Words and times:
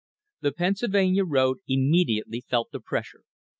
The 0.41 0.51
Pennsylvania 0.51 1.23
road 1.23 1.59
^immediately 1.69 2.43
felt 2.43 2.71
the 2.71 2.79
pressure. 2.79 3.21